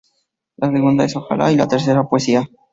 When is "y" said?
1.51-1.55